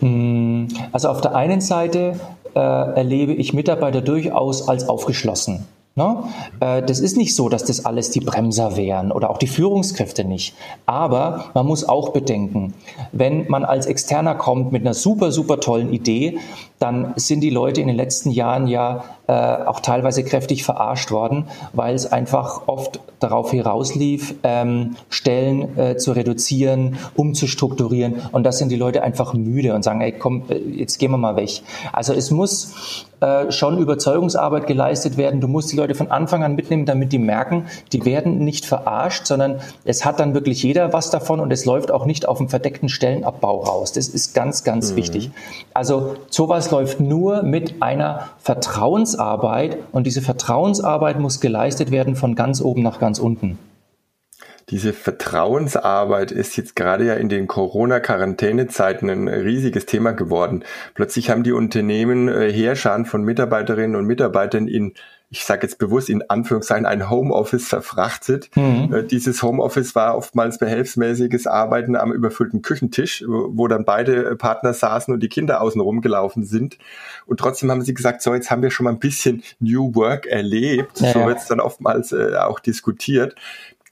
Hm, 0.00 0.66
also 0.90 1.08
auf 1.08 1.20
der 1.20 1.36
einen 1.36 1.60
Seite 1.60 2.18
äh, 2.56 2.58
erlebe 2.58 3.32
ich 3.32 3.52
Mitarbeiter 3.52 4.00
durchaus 4.00 4.68
als 4.68 4.88
aufgeschlossen. 4.88 5.68
Ne? 5.94 6.24
Äh, 6.60 6.82
das 6.82 7.00
ist 7.00 7.16
nicht 7.16 7.36
so, 7.36 7.48
dass 7.48 7.64
das 7.64 7.84
alles 7.84 8.10
die 8.10 8.20
Bremser 8.20 8.76
wären 8.76 9.12
oder 9.12 9.28
auch 9.28 9.38
die 9.38 9.46
Führungskräfte 9.46 10.24
nicht. 10.24 10.54
Aber 10.86 11.46
man 11.54 11.66
muss 11.66 11.86
auch 11.86 12.10
bedenken, 12.10 12.72
wenn 13.12 13.46
man 13.48 13.64
als 13.64 13.86
Externer 13.86 14.34
kommt 14.34 14.72
mit 14.72 14.82
einer 14.82 14.94
super, 14.94 15.32
super 15.32 15.60
tollen 15.60 15.92
Idee, 15.92 16.38
dann 16.78 17.12
sind 17.16 17.40
die 17.40 17.50
Leute 17.50 17.80
in 17.80 17.88
den 17.88 17.96
letzten 17.96 18.30
Jahren 18.30 18.66
ja 18.66 19.04
äh, 19.28 19.32
auch 19.32 19.80
teilweise 19.80 20.24
kräftig 20.24 20.64
verarscht 20.64 21.10
worden, 21.10 21.48
weil 21.72 21.94
es 21.94 22.10
einfach 22.10 22.62
oft 22.66 23.00
darauf 23.20 23.52
herauslief, 23.52 24.34
ähm, 24.42 24.96
Stellen 25.10 25.78
äh, 25.78 25.96
zu 25.96 26.12
reduzieren, 26.12 26.98
umzustrukturieren. 27.14 28.16
Und 28.32 28.44
das 28.44 28.58
sind 28.58 28.70
die 28.70 28.76
Leute 28.76 29.02
einfach 29.02 29.32
müde 29.34 29.74
und 29.74 29.84
sagen, 29.84 30.00
ey, 30.00 30.12
komm, 30.12 30.44
äh, 30.48 30.58
jetzt 30.58 30.98
gehen 30.98 31.12
wir 31.12 31.18
mal 31.18 31.36
weg. 31.36 31.62
Also 31.92 32.12
es 32.12 32.30
muss 32.30 33.06
äh, 33.22 33.52
schon 33.52 33.78
Überzeugungsarbeit 33.78 34.66
geleistet 34.66 35.16
werden. 35.16 35.40
Du 35.40 35.46
musst 35.46 35.70
die 35.70 35.76
Leute 35.76 35.94
von 35.94 36.10
Anfang 36.10 36.42
an 36.42 36.56
mitnehmen, 36.56 36.86
damit 36.86 37.12
die 37.12 37.18
merken, 37.18 37.66
die 37.92 38.04
werden 38.04 38.38
nicht 38.44 38.66
verarscht, 38.66 39.26
sondern 39.26 39.60
es 39.84 40.04
hat 40.04 40.18
dann 40.18 40.34
wirklich 40.34 40.64
jeder 40.64 40.92
was 40.92 41.10
davon 41.10 41.38
und 41.38 41.52
es 41.52 41.64
läuft 41.64 41.92
auch 41.92 42.04
nicht 42.04 42.26
auf 42.26 42.38
dem 42.38 42.48
verdeckten 42.48 42.88
Stellenabbau 42.88 43.60
raus. 43.60 43.92
Das 43.92 44.08
ist 44.08 44.34
ganz, 44.34 44.64
ganz 44.64 44.90
mhm. 44.90 44.96
wichtig. 44.96 45.30
Also 45.72 46.16
sowas 46.30 46.72
läuft 46.72 46.98
nur 46.98 47.44
mit 47.44 47.80
einer 47.80 48.30
Vertrauensarbeit 49.12 49.78
und 49.92 50.06
diese 50.06 50.22
Vertrauensarbeit 50.22 51.18
muss 51.18 51.40
geleistet 51.40 51.90
werden 51.90 52.16
von 52.16 52.34
ganz 52.34 52.60
oben 52.60 52.82
nach 52.82 52.98
ganz 52.98 53.18
unten. 53.18 53.58
diese 54.70 54.92
Vertrauensarbeit 54.92 56.30
ist 56.30 56.56
jetzt 56.56 56.76
gerade 56.76 57.04
ja 57.04 57.14
in 57.14 57.28
den 57.28 57.46
Corona-Quarantänezeiten 57.46 59.10
ein 59.10 59.28
riesiges 59.28 59.86
Thema 59.86 60.12
geworden. 60.12 60.64
Plötzlich 60.94 61.30
haben 61.30 61.42
die 61.42 61.52
Unternehmen 61.52 62.28
äh, 62.28 62.50
Heerscharen 62.50 63.04
von 63.04 63.22
Mitarbeiterinnen 63.22 63.96
und 63.96 64.06
Mitarbeitern 64.06 64.68
in 64.68 64.94
ich 65.32 65.46
sage 65.46 65.62
jetzt 65.62 65.78
bewusst 65.78 66.10
in 66.10 66.28
Anführungszeichen, 66.28 66.84
ein 66.84 67.08
Homeoffice 67.08 67.66
verfrachtet. 67.66 68.50
Mhm. 68.54 68.92
Äh, 68.92 69.02
dieses 69.04 69.42
Homeoffice 69.42 69.94
war 69.94 70.14
oftmals 70.14 70.58
behelfsmäßiges 70.58 71.46
Arbeiten 71.46 71.96
am 71.96 72.12
überfüllten 72.12 72.60
Küchentisch, 72.60 73.24
wo 73.26 73.66
dann 73.66 73.86
beide 73.86 74.36
Partner 74.36 74.74
saßen 74.74 75.12
und 75.12 75.22
die 75.22 75.30
Kinder 75.30 75.62
außen 75.62 75.80
rumgelaufen 75.80 76.44
sind. 76.44 76.76
Und 77.24 77.40
trotzdem 77.40 77.70
haben 77.70 77.80
sie 77.80 77.94
gesagt, 77.94 78.20
so 78.20 78.34
jetzt 78.34 78.50
haben 78.50 78.62
wir 78.62 78.70
schon 78.70 78.84
mal 78.84 78.90
ein 78.90 78.98
bisschen 78.98 79.42
New 79.58 79.94
Work 79.94 80.26
erlebt. 80.26 81.00
Ja, 81.00 81.14
so 81.14 81.26
wird 81.26 81.38
es 81.38 81.46
dann 81.46 81.60
oftmals 81.60 82.12
äh, 82.12 82.34
auch 82.36 82.60
diskutiert. 82.60 83.34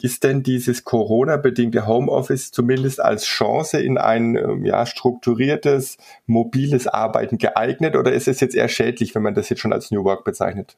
Ist 0.03 0.25
denn 0.25 0.43
dieses 0.43 0.85
Corona-bedingte 0.85 1.87
Homeoffice 1.87 2.53
zumindest 2.53 3.01
als 3.01 3.25
Chance 3.25 3.81
in 3.81 3.97
ein 3.97 4.37
ähm, 4.37 4.67
ja, 4.67 4.85
strukturiertes, 4.85 5.97
mobiles 6.27 6.87
Arbeiten 6.87 7.39
geeignet 7.39 7.97
oder 7.97 8.13
ist 8.13 8.29
es 8.29 8.41
jetzt 8.41 8.55
eher 8.55 8.69
schädlich, 8.69 9.15
wenn 9.15 9.23
man 9.23 9.35
das 9.35 9.49
jetzt 9.49 9.61
schon 9.61 9.73
als 9.73 9.91
New 9.91 10.05
Work 10.05 10.25
bezeichnet? 10.25 10.77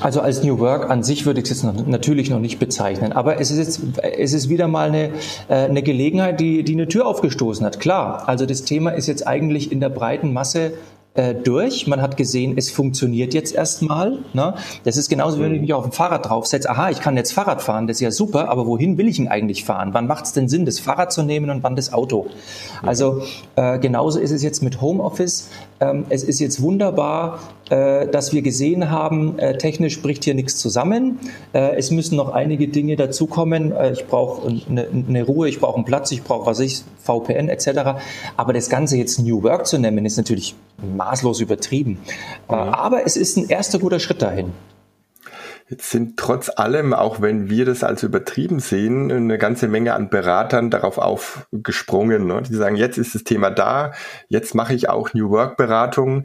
Also 0.00 0.20
als 0.20 0.42
New 0.42 0.58
Work 0.58 0.90
an 0.90 1.02
sich 1.02 1.26
würde 1.26 1.40
ich 1.40 1.50
es 1.50 1.50
jetzt 1.50 1.64
noch, 1.64 1.86
natürlich 1.86 2.30
noch 2.30 2.38
nicht 2.38 2.58
bezeichnen, 2.58 3.12
aber 3.12 3.40
es 3.40 3.50
ist 3.50 3.58
jetzt, 3.58 3.80
es 4.02 4.32
ist 4.34 4.48
wieder 4.48 4.68
mal 4.68 4.88
eine, 4.88 5.10
äh, 5.48 5.54
eine 5.54 5.82
Gelegenheit, 5.82 6.38
die, 6.38 6.62
die 6.62 6.74
eine 6.74 6.86
Tür 6.86 7.06
aufgestoßen 7.06 7.64
hat. 7.64 7.80
Klar, 7.80 8.28
also 8.28 8.46
das 8.46 8.62
Thema 8.62 8.90
ist 8.90 9.06
jetzt 9.06 9.26
eigentlich 9.26 9.72
in 9.72 9.80
der 9.80 9.88
breiten 9.88 10.32
Masse 10.32 10.74
äh, 11.16 11.34
durch. 11.34 11.86
Man 11.86 12.00
hat 12.02 12.16
gesehen, 12.16 12.54
es 12.56 12.70
funktioniert 12.70 13.34
jetzt 13.34 13.54
erstmal. 13.54 14.18
Ne? 14.32 14.54
Das 14.84 14.96
ist 14.96 15.08
genauso, 15.08 15.40
wenn 15.40 15.54
ich 15.54 15.60
mich 15.60 15.72
auf 15.72 15.84
ein 15.84 15.92
Fahrrad 15.92 16.28
draufsetze. 16.28 16.70
Aha, 16.70 16.90
ich 16.90 17.00
kann 17.00 17.16
jetzt 17.16 17.32
Fahrrad 17.32 17.62
fahren, 17.62 17.86
das 17.86 17.96
ist 17.96 18.00
ja 18.00 18.10
super, 18.10 18.48
aber 18.48 18.66
wohin 18.66 18.98
will 18.98 19.08
ich 19.08 19.18
ihn 19.18 19.28
eigentlich 19.28 19.64
fahren? 19.64 19.90
Wann 19.92 20.06
macht 20.06 20.26
es 20.26 20.32
denn 20.32 20.48
Sinn, 20.48 20.64
das 20.64 20.78
Fahrrad 20.78 21.12
zu 21.12 21.22
nehmen 21.22 21.50
und 21.50 21.62
wann 21.62 21.76
das 21.76 21.92
Auto? 21.92 22.26
Also 22.82 23.22
äh, 23.56 23.78
genauso 23.78 24.18
ist 24.18 24.30
es 24.30 24.42
jetzt 24.42 24.62
mit 24.62 24.80
Homeoffice. 24.80 25.48
Ähm, 25.80 26.06
es 26.08 26.22
ist 26.22 26.40
jetzt 26.40 26.62
wunderbar, 26.62 27.38
äh, 27.70 28.06
dass 28.06 28.32
wir 28.32 28.42
gesehen 28.42 28.90
haben, 28.90 29.38
äh, 29.38 29.58
technisch 29.58 30.00
bricht 30.00 30.24
hier 30.24 30.34
nichts 30.34 30.56
zusammen. 30.58 31.18
Äh, 31.52 31.76
es 31.76 31.90
müssen 31.90 32.16
noch 32.16 32.32
einige 32.32 32.68
Dinge 32.68 32.96
dazukommen. 32.96 33.72
Äh, 33.72 33.92
ich 33.92 34.06
brauche 34.06 34.48
eine, 34.48 34.86
eine, 34.88 35.22
Ruhe, 35.24 35.48
ich 35.48 35.60
brauche 35.60 35.76
einen 35.76 35.84
Platz, 35.84 36.12
ich 36.12 36.22
brauche, 36.22 36.46
was 36.46 36.60
ich, 36.60 36.82
VPN 37.02 37.48
etc. 37.48 37.98
Aber 38.36 38.52
das 38.52 38.70
Ganze 38.70 38.96
jetzt 38.96 39.18
New 39.18 39.42
Work 39.42 39.66
zu 39.66 39.78
nennen, 39.78 40.04
ist 40.06 40.16
natürlich 40.16 40.54
maßlos 41.06 41.40
übertrieben. 41.40 41.98
Mhm. 42.48 42.54
Aber 42.54 43.06
es 43.06 43.16
ist 43.16 43.36
ein 43.36 43.48
erster 43.48 43.78
guter 43.78 44.00
Schritt 44.00 44.22
dahin. 44.22 44.52
Jetzt 45.68 45.90
sind 45.90 46.16
trotz 46.16 46.48
allem, 46.48 46.94
auch 46.94 47.20
wenn 47.20 47.50
wir 47.50 47.64
das 47.64 47.82
als 47.82 48.04
übertrieben 48.04 48.60
sehen, 48.60 49.10
eine 49.10 49.36
ganze 49.36 49.66
Menge 49.66 49.94
an 49.94 50.10
Beratern 50.10 50.70
darauf 50.70 50.96
aufgesprungen. 50.96 52.24
Ne? 52.24 52.42
Die 52.42 52.54
sagen, 52.54 52.76
jetzt 52.76 52.98
ist 52.98 53.16
das 53.16 53.24
Thema 53.24 53.50
da, 53.50 53.92
jetzt 54.28 54.54
mache 54.54 54.74
ich 54.74 54.88
auch 54.88 55.12
New 55.12 55.28
Work 55.30 55.56
Beratung. 55.56 56.24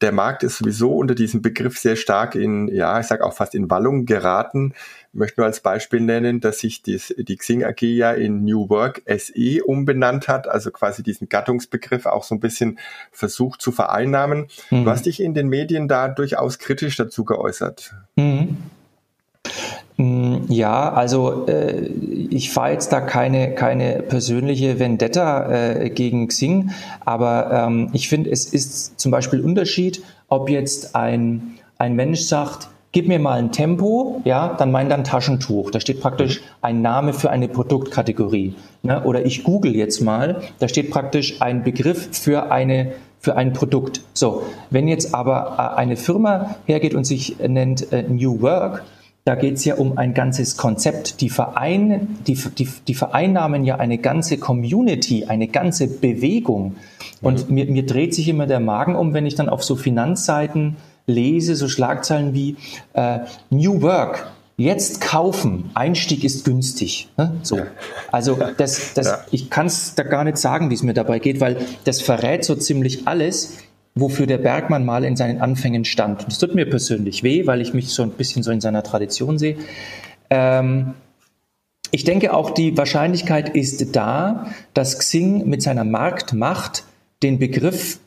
Der 0.00 0.12
Markt 0.12 0.42
ist 0.42 0.56
sowieso 0.56 0.96
unter 0.96 1.14
diesem 1.14 1.42
Begriff 1.42 1.76
sehr 1.76 1.96
stark 1.96 2.34
in, 2.34 2.68
ja, 2.68 2.98
ich 2.98 3.06
sage 3.06 3.26
auch 3.26 3.34
fast 3.34 3.54
in 3.54 3.70
Wallung 3.70 4.06
geraten. 4.06 4.72
Ich 5.12 5.18
möchte 5.18 5.40
nur 5.40 5.46
als 5.46 5.60
Beispiel 5.60 6.00
nennen, 6.00 6.40
dass 6.40 6.58
sich 6.58 6.82
dies, 6.82 7.14
die 7.16 7.36
Xing 7.36 7.64
AG 7.64 7.80
ja 7.80 8.12
in 8.12 8.44
New 8.44 8.68
Work 8.68 9.02
SE 9.06 9.64
umbenannt 9.64 10.28
hat, 10.28 10.46
also 10.46 10.70
quasi 10.70 11.02
diesen 11.02 11.28
Gattungsbegriff 11.28 12.04
auch 12.04 12.24
so 12.24 12.34
ein 12.34 12.40
bisschen 12.40 12.78
versucht 13.10 13.62
zu 13.62 13.72
vereinnahmen. 13.72 14.48
Mhm. 14.70 14.84
Du 14.84 14.90
hast 14.90 15.06
dich 15.06 15.20
in 15.20 15.32
den 15.32 15.48
Medien 15.48 15.88
da 15.88 16.08
durchaus 16.08 16.58
kritisch 16.58 16.96
dazu 16.96 17.24
geäußert. 17.24 17.94
Mhm. 18.16 18.58
Mm, 19.98 20.44
ja, 20.48 20.92
also 20.92 21.46
äh, 21.48 21.88
ich 22.30 22.52
fahre 22.52 22.72
jetzt 22.72 22.92
da 22.92 23.00
keine, 23.00 23.54
keine 23.54 24.02
persönliche 24.02 24.78
Vendetta 24.78 25.50
äh, 25.50 25.90
gegen 25.90 26.28
Xing, 26.28 26.70
aber 27.04 27.50
ähm, 27.66 27.90
ich 27.92 28.08
finde, 28.08 28.30
es 28.30 28.46
ist 28.46 29.00
zum 29.00 29.10
Beispiel 29.10 29.40
Unterschied, 29.40 30.02
ob 30.28 30.50
jetzt 30.50 30.94
ein, 30.94 31.54
ein 31.78 31.96
Mensch 31.96 32.20
sagt, 32.20 32.68
gib 32.92 33.08
mir 33.08 33.18
mal 33.18 33.38
ein 33.38 33.52
Tempo, 33.52 34.20
ja, 34.24 34.54
dann 34.58 34.70
meint 34.70 34.92
ein 34.92 35.04
Taschentuch. 35.04 35.70
Da 35.70 35.80
steht 35.80 36.00
praktisch 36.00 36.40
ein 36.60 36.82
Name 36.82 37.12
für 37.12 37.30
eine 37.30 37.48
Produktkategorie. 37.48 38.54
Ne? 38.82 39.02
Oder 39.04 39.24
ich 39.26 39.44
google 39.44 39.74
jetzt 39.74 40.00
mal, 40.00 40.42
da 40.58 40.68
steht 40.68 40.90
praktisch 40.90 41.40
ein 41.42 41.64
Begriff 41.64 42.08
für 42.12 42.50
eine 42.50 42.92
für 43.20 43.36
ein 43.36 43.52
Produkt. 43.52 44.00
So, 44.14 44.44
wenn 44.70 44.86
jetzt 44.86 45.12
aber 45.12 45.56
äh, 45.58 45.76
eine 45.76 45.96
Firma 45.96 46.56
hergeht 46.66 46.94
und 46.94 47.04
sich 47.04 47.36
nennt 47.40 47.92
äh, 47.92 48.04
New 48.04 48.42
Work, 48.42 48.84
da 49.24 49.34
geht 49.34 49.56
es 49.56 49.64
ja 49.64 49.74
um 49.74 49.98
ein 49.98 50.14
ganzes 50.14 50.56
Konzept. 50.56 51.20
Die, 51.20 51.28
Verein, 51.28 52.16
die, 52.26 52.34
die, 52.34 52.68
die 52.86 52.94
vereinnahmen 52.94 53.64
ja 53.64 53.76
eine 53.76 53.98
ganze 53.98 54.38
Community, 54.38 55.26
eine 55.26 55.48
ganze 55.48 55.88
Bewegung. 55.88 56.76
Und 57.20 57.48
mhm. 57.48 57.54
mir, 57.54 57.66
mir 57.66 57.84
dreht 57.84 58.14
sich 58.14 58.28
immer 58.28 58.46
der 58.46 58.60
Magen 58.60 58.94
um, 58.94 59.12
wenn 59.12 59.26
ich 59.26 59.34
dann 59.34 59.48
auf 59.48 59.62
so 59.62 59.76
Finanzseiten 59.76 60.76
lese, 61.08 61.56
so 61.56 61.68
Schlagzeilen 61.68 62.34
wie 62.34 62.56
äh, 62.92 63.20
New 63.50 63.82
Work, 63.82 64.30
jetzt 64.56 65.00
kaufen, 65.00 65.70
Einstieg 65.74 66.24
ist 66.24 66.44
günstig. 66.44 67.08
Ne? 67.16 67.32
So. 67.42 67.60
Also 68.12 68.38
das, 68.56 68.92
das, 68.94 69.06
ja. 69.06 69.24
ich 69.30 69.50
kann 69.50 69.66
es 69.66 69.94
da 69.94 70.02
gar 70.02 70.24
nicht 70.24 70.36
sagen, 70.36 70.70
wie 70.70 70.74
es 70.74 70.82
mir 70.82 70.94
dabei 70.94 71.18
geht, 71.18 71.40
weil 71.40 71.58
das 71.84 72.02
verrät 72.02 72.44
so 72.44 72.54
ziemlich 72.56 73.06
alles, 73.06 73.58
wofür 73.94 74.26
der 74.26 74.38
Bergmann 74.38 74.84
mal 74.84 75.04
in 75.04 75.16
seinen 75.16 75.40
Anfängen 75.40 75.84
stand. 75.84 76.22
Und 76.22 76.32
das 76.32 76.38
tut 76.38 76.54
mir 76.54 76.68
persönlich 76.68 77.22
weh, 77.22 77.46
weil 77.46 77.60
ich 77.60 77.72
mich 77.72 77.90
so 77.90 78.02
ein 78.02 78.10
bisschen 78.10 78.42
so 78.42 78.50
in 78.50 78.60
seiner 78.60 78.82
Tradition 78.82 79.38
sehe. 79.38 79.56
Ähm, 80.30 80.94
ich 81.90 82.04
denke 82.04 82.34
auch, 82.34 82.50
die 82.50 82.76
Wahrscheinlichkeit 82.76 83.54
ist 83.54 83.96
da, 83.96 84.48
dass 84.74 84.98
Xing 84.98 85.48
mit 85.48 85.62
seiner 85.62 85.84
Marktmacht 85.84 86.84
den 87.22 87.38
Begriff 87.38 87.98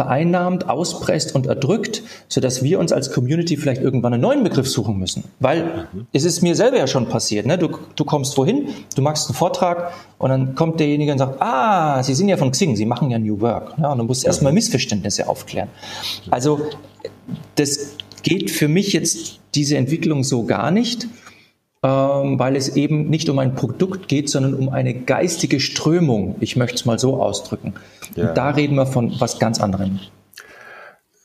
vereinnahmt, 0.00 0.66
auspresst 0.70 1.34
und 1.34 1.46
erdrückt, 1.46 2.02
sodass 2.28 2.62
wir 2.62 2.78
uns 2.78 2.90
als 2.90 3.12
Community 3.12 3.58
vielleicht 3.58 3.82
irgendwann 3.82 4.14
einen 4.14 4.22
neuen 4.22 4.42
Begriff 4.42 4.66
suchen 4.66 4.98
müssen. 4.98 5.24
Weil 5.40 5.88
es 6.14 6.24
ist 6.24 6.40
mir 6.40 6.56
selber 6.56 6.78
ja 6.78 6.86
schon 6.86 7.06
passiert. 7.06 7.44
Ne? 7.44 7.58
Du, 7.58 7.68
du 7.96 8.04
kommst 8.06 8.38
wohin, 8.38 8.68
du 8.96 9.02
machst 9.02 9.28
einen 9.28 9.36
Vortrag 9.36 9.92
und 10.16 10.30
dann 10.30 10.54
kommt 10.54 10.80
derjenige 10.80 11.12
und 11.12 11.18
sagt, 11.18 11.42
ah, 11.42 12.02
Sie 12.02 12.14
sind 12.14 12.28
ja 12.28 12.38
von 12.38 12.50
Xing, 12.50 12.76
Sie 12.76 12.86
machen 12.86 13.10
ja 13.10 13.18
New 13.18 13.42
Work. 13.42 13.74
Ja, 13.78 13.92
und 13.92 13.98
du 13.98 14.04
musst 14.04 14.24
erstmal 14.24 14.54
Missverständnisse 14.54 15.28
aufklären. 15.28 15.68
Also 16.30 16.60
das 17.56 17.96
geht 18.22 18.50
für 18.50 18.68
mich 18.68 18.94
jetzt 18.94 19.38
diese 19.54 19.76
Entwicklung 19.76 20.24
so 20.24 20.44
gar 20.44 20.70
nicht 20.70 21.08
weil 21.82 22.56
es 22.56 22.76
eben 22.76 23.08
nicht 23.08 23.28
um 23.30 23.38
ein 23.38 23.54
Produkt 23.54 24.08
geht, 24.08 24.28
sondern 24.28 24.54
um 24.54 24.68
eine 24.68 24.94
geistige 24.94 25.60
Strömung. 25.60 26.36
Ich 26.40 26.56
möchte 26.56 26.76
es 26.76 26.84
mal 26.84 26.98
so 26.98 27.22
ausdrücken. 27.22 27.74
Ja. 28.16 28.28
Und 28.28 28.36
da 28.36 28.50
reden 28.50 28.76
wir 28.76 28.86
von 28.86 29.14
was 29.18 29.38
ganz 29.38 29.60
anderem. 29.60 30.00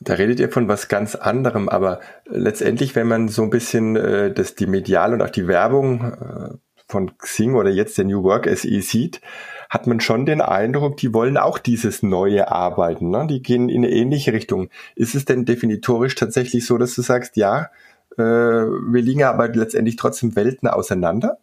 Da 0.00 0.14
redet 0.14 0.40
ihr 0.40 0.50
von 0.50 0.68
was 0.68 0.88
ganz 0.88 1.14
anderem, 1.14 1.68
aber 1.68 2.00
letztendlich, 2.26 2.94
wenn 2.94 3.08
man 3.08 3.28
so 3.28 3.42
ein 3.42 3.50
bisschen 3.50 3.96
äh, 3.96 4.32
das, 4.32 4.54
die 4.54 4.66
Medial 4.66 5.14
und 5.14 5.22
auch 5.22 5.30
die 5.30 5.48
Werbung 5.48 6.12
äh, 6.12 6.48
von 6.86 7.16
Xing 7.18 7.54
oder 7.54 7.70
jetzt 7.70 7.98
der 7.98 8.04
New 8.04 8.22
Work 8.22 8.46
SE 8.56 8.82
sieht, 8.82 9.20
hat 9.68 9.86
man 9.86 10.00
schon 10.00 10.26
den 10.26 10.40
Eindruck, 10.40 10.96
die 10.98 11.12
wollen 11.12 11.36
auch 11.36 11.58
dieses 11.58 12.02
neue 12.02 12.52
Arbeiten. 12.52 13.10
Ne? 13.10 13.26
Die 13.28 13.42
gehen 13.42 13.68
in 13.68 13.84
eine 13.84 13.92
ähnliche 13.92 14.32
Richtung. 14.32 14.68
Ist 14.94 15.14
es 15.14 15.24
denn 15.24 15.44
definitorisch 15.44 16.14
tatsächlich 16.14 16.66
so, 16.66 16.78
dass 16.78 16.94
du 16.94 17.02
sagst, 17.02 17.36
ja, 17.36 17.70
äh, 18.18 18.22
wir 18.22 19.02
liegen 19.02 19.22
aber 19.22 19.48
letztendlich 19.48 19.96
trotzdem 19.96 20.36
Welten 20.36 20.68
auseinander. 20.68 21.38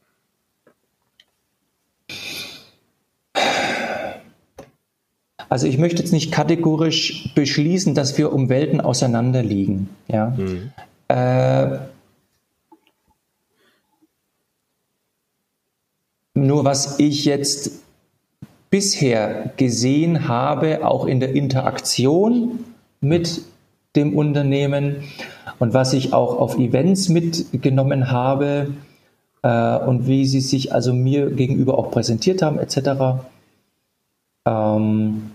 Also 5.50 5.68
ich 5.68 5.78
möchte 5.78 6.02
jetzt 6.02 6.12
nicht 6.12 6.32
kategorisch 6.32 7.32
beschließen, 7.36 7.94
dass 7.94 8.18
wir 8.18 8.34
um 8.34 8.50
Welten 8.50 8.82
auseinander 8.82 9.44
liegen. 9.44 9.88
Ja? 10.08 10.36
Mhm. 10.36 10.72
Äh, 11.10 11.78
nur 16.34 16.66
was 16.66 16.98
ich 17.00 17.26
jetzt 17.26 17.84
bisher 18.72 19.54
gesehen 19.56 20.28
habe, 20.28 20.84
auch 20.84 21.06
in 21.06 21.20
der 21.20 21.36
Interaktion 21.36 22.66
mit 23.00 23.44
dem 23.96 24.18
Unternehmen, 24.18 25.04
und 25.60 25.74
was 25.74 25.94
ich 25.94 26.14
auch 26.14 26.40
auf 26.40 26.58
Events 26.58 27.10
mitgenommen 27.10 28.12
habe 28.12 28.74
äh, 29.42 29.78
und 29.78 30.08
wie 30.08 30.26
sie 30.26 30.42
sich 30.42 30.74
also 30.74 30.94
mir 30.94 31.30
gegenüber 31.30 31.78
auch 31.78 31.92
präsentiert 31.92 32.42
haben, 32.42 32.60
etc., 32.60 33.24
ähm, 34.46 35.32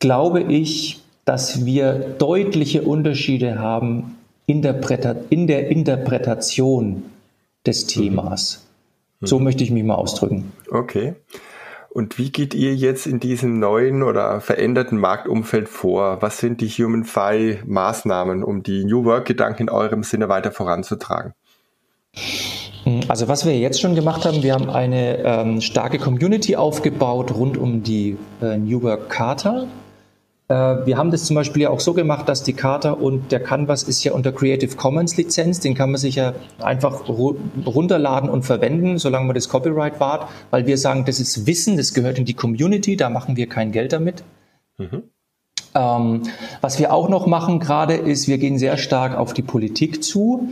glaube 0.00 0.42
ich, 0.42 1.00
dass 1.24 1.64
wir 1.64 1.92
deutliche 2.18 2.82
Unterschiede 2.82 3.58
haben 3.58 4.16
in 4.46 4.62
der, 4.62 4.80
in 5.30 5.46
der 5.46 5.68
Interpretation 5.68 7.04
des 7.66 7.84
mhm. 7.84 7.88
Themas. 7.88 8.66
Mhm. 9.20 9.26
So 9.26 9.38
möchte 9.38 9.64
ich 9.64 9.70
mich 9.70 9.84
mal 9.84 9.96
ausdrücken. 9.96 10.52
Okay. 10.70 11.14
Und 11.90 12.18
wie 12.18 12.30
geht 12.30 12.54
ihr 12.54 12.74
jetzt 12.74 13.06
in 13.06 13.18
diesem 13.18 13.58
neuen 13.58 14.02
oder 14.02 14.40
veränderten 14.40 14.98
Marktumfeld 14.98 15.68
vor? 15.68 16.20
Was 16.20 16.38
sind 16.38 16.60
die 16.60 16.68
Human 16.68 17.04
Fi 17.04 17.58
Maßnahmen, 17.64 18.44
um 18.44 18.62
die 18.62 18.84
New 18.84 19.04
Work 19.04 19.26
Gedanken 19.26 19.62
in 19.62 19.70
eurem 19.70 20.02
Sinne 20.02 20.28
weiter 20.28 20.52
voranzutragen? 20.52 21.32
also 23.08 23.28
was 23.28 23.44
wir 23.44 23.56
jetzt 23.58 23.80
schon 23.80 23.94
gemacht 23.94 24.24
haben, 24.24 24.42
wir 24.42 24.54
haben 24.54 24.70
eine 24.70 25.18
ähm, 25.18 25.60
starke 25.60 25.98
Community 25.98 26.56
aufgebaut 26.56 27.34
rund 27.34 27.56
um 27.56 27.82
die 27.82 28.16
äh, 28.40 28.56
New 28.56 28.82
Work 28.82 29.10
Charta. 29.10 29.66
Äh, 30.48 30.54
wir 30.86 30.96
haben 30.96 31.10
das 31.10 31.24
zum 31.24 31.36
Beispiel 31.36 31.62
ja 31.62 31.70
auch 31.70 31.80
so 31.80 31.92
gemacht, 31.92 32.28
dass 32.28 32.42
die 32.42 32.54
Charta 32.54 32.92
und 32.92 33.30
der 33.30 33.40
Canvas 33.40 33.82
ist 33.82 34.02
ja 34.02 34.12
unter 34.12 34.32
Creative 34.32 34.74
Commons 34.76 35.16
Lizenz, 35.16 35.60
den 35.60 35.74
kann 35.74 35.90
man 35.90 36.00
sich 36.00 36.16
ja 36.16 36.34
einfach 36.60 37.08
ru 37.08 37.36
runterladen 37.66 38.30
und 38.30 38.44
verwenden, 38.44 38.98
solange 38.98 39.26
man 39.26 39.34
das 39.34 39.48
Copyright 39.48 40.00
wahrt, 40.00 40.28
weil 40.50 40.66
wir 40.66 40.78
sagen, 40.78 41.04
das 41.04 41.20
ist 41.20 41.46
Wissen, 41.46 41.76
das 41.76 41.94
gehört 41.94 42.18
in 42.18 42.24
die 42.24 42.34
Community, 42.34 42.96
da 42.96 43.10
machen 43.10 43.36
wir 43.36 43.48
kein 43.48 43.72
Geld 43.72 43.92
damit. 43.92 44.24
Mhm. 44.78 45.02
Ähm, 45.74 46.22
was 46.62 46.78
wir 46.78 46.94
auch 46.94 47.10
noch 47.10 47.26
machen 47.26 47.60
gerade 47.60 47.94
ist, 47.94 48.26
wir 48.26 48.38
gehen 48.38 48.58
sehr 48.58 48.78
stark 48.78 49.16
auf 49.18 49.34
die 49.34 49.42
Politik 49.42 50.02
zu, 50.02 50.48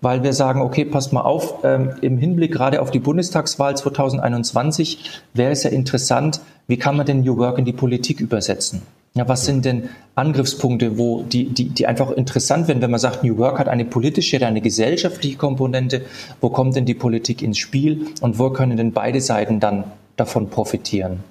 weil 0.00 0.24
wir 0.24 0.32
sagen, 0.32 0.60
okay, 0.60 0.84
passt 0.84 1.12
mal 1.12 1.20
auf, 1.20 1.62
ähm, 1.62 1.94
im 2.00 2.18
Hinblick 2.18 2.52
gerade 2.52 2.82
auf 2.82 2.90
die 2.90 2.98
Bundestagswahl 2.98 3.76
2021 3.76 5.22
wäre 5.34 5.52
es 5.52 5.62
ja 5.62 5.70
interessant, 5.70 6.40
wie 6.66 6.78
kann 6.78 6.96
man 6.96 7.06
denn 7.06 7.20
New 7.20 7.36
Work 7.36 7.58
in 7.58 7.64
die 7.64 7.72
Politik 7.72 8.20
übersetzen? 8.20 8.82
Ja, 9.16 9.26
was 9.26 9.46
sind 9.46 9.64
denn 9.64 9.88
Angriffspunkte, 10.14 10.98
wo 10.98 11.22
die, 11.22 11.46
die, 11.46 11.70
die 11.70 11.86
einfach 11.86 12.10
interessant 12.10 12.68
werden, 12.68 12.82
wenn 12.82 12.90
man 12.90 13.00
sagt, 13.00 13.24
New 13.24 13.38
Work 13.38 13.58
hat 13.58 13.66
eine 13.66 13.86
politische 13.86 14.36
oder 14.36 14.46
eine 14.46 14.60
gesellschaftliche 14.60 15.38
Komponente, 15.38 16.02
wo 16.42 16.50
kommt 16.50 16.76
denn 16.76 16.84
die 16.84 16.94
Politik 16.94 17.40
ins 17.40 17.56
Spiel 17.56 18.08
und 18.20 18.38
wo 18.38 18.50
können 18.50 18.76
denn 18.76 18.92
beide 18.92 19.22
Seiten 19.22 19.58
dann 19.58 19.84
davon 20.16 20.50
profitieren? 20.50 21.24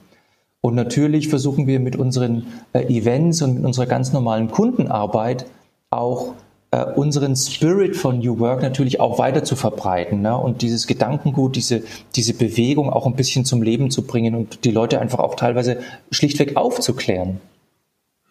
Und 0.62 0.74
natürlich 0.74 1.30
versuchen 1.30 1.68
wir 1.68 1.80
mit 1.80 1.96
unseren 1.96 2.48
äh, 2.74 2.86
Events 2.86 3.44
und 3.44 3.54
mit 3.54 3.66
unserer 3.66 3.86
ganz 3.86 4.14
normalen 4.14 4.50
Kundenarbeit 4.50 5.46
auch 5.92 6.34
äh, 6.72 6.86
unseren 6.86 7.36
Spirit 7.36 7.96
von 7.96 8.18
New 8.18 8.40
Work 8.40 8.64
natürlich 8.64 9.00
auch 9.00 9.20
weiter 9.20 9.44
zu 9.44 9.56
verbreiten 9.56 10.24
ne? 10.24 10.36
und 10.36 10.64
dieses 10.64 10.88
Gedankengut, 10.88 11.56
diese, 11.56 11.84
diese 12.16 12.34
Bewegung 12.34 12.90
auch 12.90 13.06
ein 13.06 13.16
bisschen 13.16 13.46
zum 13.46 13.62
Leben 13.62 13.92
zu 13.92 14.08
bringen 14.08 14.34
und 14.34 14.66
die 14.66 14.72
Leute 14.72 15.00
einfach 15.00 15.20
auch 15.20 15.36
teilweise 15.36 15.78
schlichtweg 16.10 16.58
aufzuklären. 16.58 17.42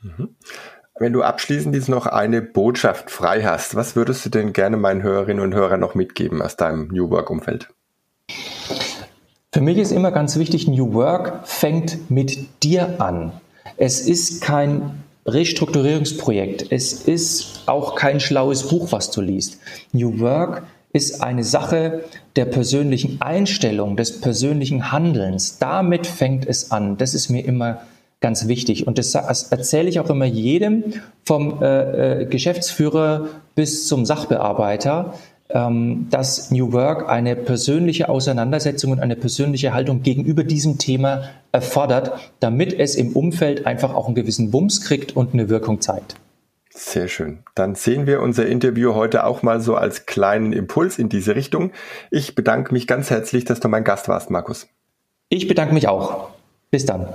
Mhm. 0.04 0.37
Wenn 0.96 1.12
du 1.12 1.23
abschließend 1.23 1.75
jetzt 1.75 1.88
noch 1.88 2.06
eine 2.06 2.40
Botschaft 2.40 3.11
frei 3.11 3.42
hast, 3.42 3.75
was 3.75 3.96
würdest 3.96 4.25
du 4.25 4.30
denn 4.30 4.52
gerne 4.52 4.76
meinen 4.76 5.02
Hörerinnen 5.02 5.42
und 5.42 5.54
Hörern 5.54 5.80
noch 5.80 5.96
mitgeben 5.96 6.40
aus 6.40 6.56
deinem 6.56 6.88
New 6.88 7.11
Work-Umfeld? 7.11 7.68
Für 9.52 9.61
mich 9.61 9.78
ist 9.78 9.90
immer 9.90 10.12
ganz 10.12 10.37
wichtig, 10.37 10.68
New 10.68 10.94
Work 10.94 11.49
fängt 11.49 12.11
mit 12.11 12.62
dir 12.62 13.00
an. 13.00 13.32
Es 13.76 14.00
ist 14.00 14.40
kein 14.40 15.02
Restrukturierungsprojekt. 15.26 16.70
Es 16.70 16.92
ist 16.92 17.62
auch 17.66 17.96
kein 17.96 18.20
schlaues 18.20 18.68
Buch, 18.68 18.92
was 18.92 19.11
du 19.11 19.20
liest. 19.20 19.58
New 19.92 20.20
Work 20.20 20.64
ist 20.92 21.23
eine 21.23 21.42
Sache 21.42 22.04
der 22.37 22.44
persönlichen 22.44 23.20
Einstellung, 23.20 23.96
des 23.96 24.20
persönlichen 24.20 24.92
Handelns. 24.92 25.58
Damit 25.58 26.06
fängt 26.06 26.46
es 26.46 26.70
an. 26.70 26.99
Das 26.99 27.14
ist 27.14 27.30
mir 27.30 27.44
immer 27.44 27.80
ganz 28.21 28.49
wichtig. 28.49 28.87
Und 28.87 28.99
das 28.99 29.14
erzähle 29.14 29.88
ich 29.88 30.00
auch 30.00 30.11
immer 30.11 30.25
jedem, 30.25 30.85
vom 31.25 31.62
äh, 31.62 32.23
äh 32.23 32.26
Geschäftsführer 32.26 33.28
bis 33.54 33.87
zum 33.87 34.04
Sachbearbeiter. 34.04 35.14
Ähm, 35.50 36.06
dass 36.11 36.50
New 36.50 36.73
Work 36.73 37.11
eine 37.11 37.37
persönliche 37.37 38.09
Auseinandersetzung 38.09 38.92
und 38.92 39.00
eine 39.00 39.14
persönliche 39.14 39.75
Haltung 39.75 40.02
gegenüber 40.02 40.42
diesem 40.42 40.78
Thema 40.78 41.25
erfordert, 41.52 42.33
damit 42.40 42.73
es 42.73 42.94
im 42.94 43.12
Umfeld 43.12 43.66
einfach 43.66 43.94
auch 43.94 44.06
einen 44.06 44.14
gewissen 44.14 44.54
Wumms 44.54 44.80
kriegt 44.80 45.14
und 45.14 45.35
eine 45.35 45.50
Wirkung 45.50 45.83
zeigt. 45.83 46.16
Sehr 46.71 47.06
schön. 47.06 47.44
Dann 47.54 47.76
sehen 47.76 48.06
wir 48.06 48.21
unser 48.21 48.47
Interview 48.47 48.94
heute 48.94 49.25
auch 49.25 49.42
mal 49.42 49.61
so 49.61 49.76
als 49.76 50.06
kleinen 50.06 50.52
Impuls 50.52 50.99
in 50.99 51.09
diese 51.09 51.37
Richtung. 51.37 51.71
Ich 52.11 52.35
bedanke 52.35 52.73
mich 52.73 52.88
ganz 52.88 53.11
herzlich, 53.11 53.44
dass 53.44 53.61
du 53.61 53.68
mein 53.68 53.85
Gast 53.85 54.09
warst, 54.09 54.30
Markus. 54.30 54.66
Ich 55.28 55.47
bedanke 55.47 55.73
mich 55.73 55.87
auch. 55.87 56.30
Bis 56.73 56.85
dann. 56.85 57.06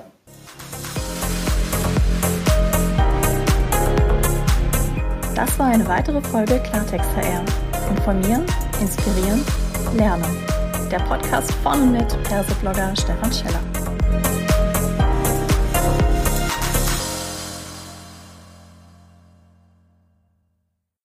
Das 5.39 5.58
war 5.58 5.67
eine 5.67 5.88
weitere 5.88 6.19
Folge 6.19 6.60
Klartext 6.60 7.10
HR. 7.15 7.45
Informieren, 7.89 8.43
inspirieren, 8.82 9.41
lernen. 9.95 10.25
Der 10.91 10.99
Podcast 10.99 11.54
von 11.63 11.82
und 11.82 11.91
mit 11.93 12.23
Perseblogger 12.23 12.93
Stefan 12.93 13.32
Scheller. 13.32 13.79